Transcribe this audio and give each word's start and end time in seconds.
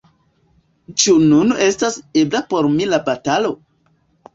Ĉu 1.03 1.13
nun 1.27 1.55
estas 1.67 2.01
ebla 2.25 2.45
por 2.51 2.75
mi 2.77 2.93
la 2.95 3.05
batalo? 3.13 3.59